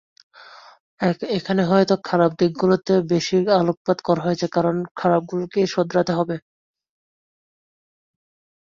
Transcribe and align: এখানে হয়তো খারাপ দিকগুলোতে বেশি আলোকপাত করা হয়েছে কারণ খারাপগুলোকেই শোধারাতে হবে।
এখানে 1.37 1.61
হয়তো 1.65 1.95
খারাপ 2.05 2.31
দিকগুলোতে 2.39 2.93
বেশি 3.11 3.37
আলোকপাত 3.59 3.97
করা 4.07 4.21
হয়েছে 4.25 4.47
কারণ 4.55 4.75
খারাপগুলোকেই 4.99 5.65
শোধারাতে 5.73 6.13
হবে। 6.19 6.35